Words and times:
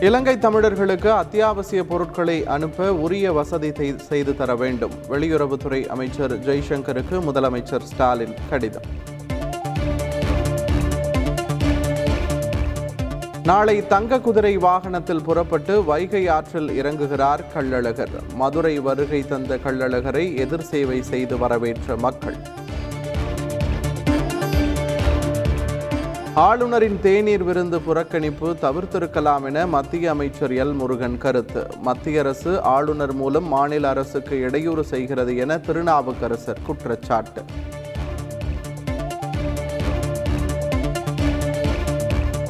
இலங்கை 0.00 0.38
தமிழர்களுக்கு 0.38 1.12
அத்தியாவசிய 1.12 1.84
பொருட்களை 1.84 2.46
அனுப்ப 2.46 2.94
உரிய 2.94 3.32
வசதி 3.32 3.68
செய்- 3.68 3.96
செய்து 3.96 4.36
தர 4.36 4.56
வேண்டும். 4.56 4.90
வெளியுறவுத்துறை 5.08 5.86
அமைச்சர் 5.86 6.38
ஜெய்சங்கருக்கு 6.38 7.20
முதலமைச்சர் 7.20 7.82
ஸ்டாலின் 7.82 8.34
கடிதம். 8.50 8.82
நாளை 13.44 13.86
தங்க 13.86 14.20
குதிரை 14.20 14.56
வாகனத்தில் 14.56 15.22
புறப்பட்டு 15.22 15.84
வைகை 15.84 16.28
ஆற்றில் 16.28 16.82
இறங்குகிறார் 16.82 17.44
கள்ளழகர். 17.54 18.34
மதுரை 18.34 18.78
வருகை 18.78 19.26
தந்த 19.26 19.56
கள்ளழகரை 19.56 20.36
எதிர் 20.36 20.62
சேவை 20.62 21.02
செய்து 21.02 21.38
வரவேற்ற 21.38 21.96
மக்கள். 21.96 22.36
ஆளுநரின் 26.46 26.98
தேநீர் 27.00 27.42
விருந்து 27.42 27.78
புறக்கணிப்பு 27.78 28.48
தவிர்த்திருக்கலாம் 28.64 29.44
என 29.44 29.66
மத்திய 29.66 30.10
அமைச்சர் 30.10 30.50
எல் 30.50 30.74
முருகன் 30.74 31.18
கருத்து. 31.18 31.66
மத்திய 31.80 32.18
அரசு 32.18 32.62
ஆளுநர் 32.62 33.14
மூலம் 33.14 33.44
மாநில 33.44 33.88
அரசுக்கு 33.88 34.40
இடையூறு 34.40 34.84
செய்கிறது 34.84 35.36
என 35.36 35.58
திருநாவுக்கரசர் 35.58 36.60
குற்றச்சாட்டு. 36.66 37.42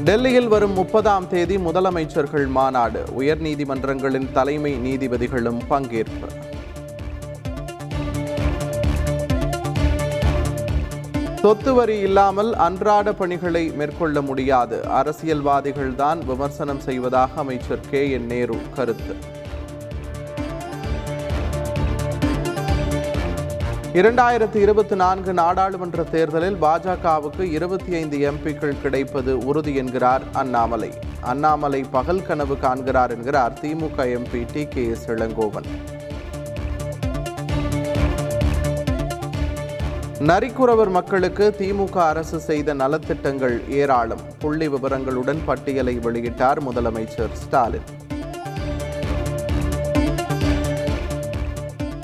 டெல்லியில் 0.04 0.48
வரும் 0.48 0.72
முப்பதாம் 0.72 1.28
தேதி 1.28 1.56
முதலமைச்சர்கள் 1.56 2.46
மாநாடு. 2.46 3.02
உயர்நீதிமன்றங்களின் 3.18 4.32
தலைமை 4.32 4.74
நீதிபதிகளும் 4.86 5.60
பங்கேற்பு. 5.70 6.30
சொத்து 11.48 11.74
வரி 11.74 11.98
இல்லாமல் 11.98 12.54
அன்றாட 12.54 13.12
பணிகளை 13.12 13.70
மேற்கொள்ள 13.70 14.20
முடியாது. 14.20 14.84
அரசியல்வாதிகள்தான் 14.88 16.24
விமர்சனம் 16.24 16.80
செய்வதாக 16.80 17.30
அமைச்சர் 17.36 17.80
கே. 17.90 18.10
என். 18.10 18.26
நேரு 18.26 18.56
கருத்து. 18.74 19.14
இரண்டாயிரத்தி 23.92 24.56
இருபத்தி 24.56 24.96
நான்கு 24.96 25.32
நாடாளுமன்ற 25.32 26.02
தேர்தலில் 26.02 26.56
பாஜகவுக்கு 26.62 27.40
இருபத்தி 27.40 27.94
ஐந்து 27.94 28.30
எம்பிக்கள் 28.30 28.80
கிடைப்பது 28.82 29.38
உறுதி 29.38 29.74
என்கிறார் 29.74 30.22
அண்ணாமலை. 30.32 30.92
அண்ணாமலை 31.20 31.84
பகல் 31.90 32.22
கனவு 32.22 32.58
காண்கிறார் 32.58 33.10
என்கிறார் 33.10 33.58
DMK 33.62 33.96
MP 33.96 34.46
T 34.52 34.66
K. 34.66 34.88
S. 34.88 35.08
Elangovan. 35.08 35.66
நரிக்குறவர் 40.20 40.90
மக்களுக்கு 40.90 41.54
திமுக 41.58 41.96
அரசு 41.96 42.40
செய்த 42.40 42.74
நலத்திட்டங்கள் 42.74 43.68
ஏராளம். 43.68 44.20
புள்ளி 44.38 44.68
விவரங்களுடன் 44.68 45.38
பட்டியலை 45.44 45.98
வெளியிட்டார் 45.98 46.58
முதலமைச்சர் 46.60 47.32
ஸ்டாலின். 47.32 47.82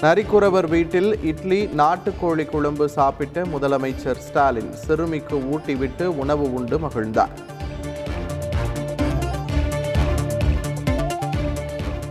நரிக்குறவர் 0.01 0.69
வீட்டில் 0.69 1.23
இட்லி 1.23 1.67
நாட்டுக்கோழி 1.67 2.47
குழம்பு 2.47 2.89
சாப்பிட்ட 2.89 3.43
முதலமைச்சர் 3.43 4.19
ஸ்டாலின். 4.19 4.73
சிறுமிக்கு 4.73 5.37
ஊட்டிவிட்டு 5.37 6.05
உணவு 6.05 6.55
உண்டு 6.55 6.79
மகிழ்ந்தார். 6.79 7.54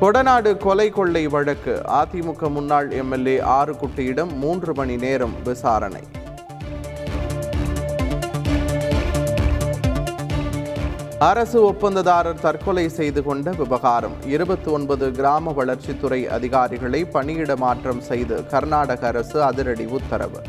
கொடநாடு 0.03 0.57
கொலை 0.57 0.89
கொள்ளை 0.89 1.27
வழக்கு. 1.27 1.81
அதிமுக 1.87 2.49
முன்னாள் 2.49 2.91
எம்எல்ஏ 2.91 3.39
ஆறுகுட்டியிடம் 3.39 4.35
மூன்று 4.35 4.73
மணி 4.73 4.95
நேரம் 4.95 5.35
விசாரணை. 5.43 6.01
அரசு 11.19 11.71
ஒப்பந்ததாரர் 11.71 12.39
தற்கொலை 12.39 12.89
செய்து 12.89 13.23
கொண்ட 13.23 13.51
விவகாரம். 13.51 14.15
இருபத்தி 14.25 14.71
ஒன்பது 14.71 15.11
கிராம 15.11 15.53
வளர்ச்சித்துறை 15.57 16.25
அதிகாரிகளை 16.25 17.05
பணியிட 17.05 17.55
மாற்றம் 17.55 18.01
செய்து 18.01 18.45
கர்நாடக 18.45 19.07
அரசு 19.07 19.43
அதிரடி 19.43 19.85
உத்தரவு. 19.85 20.41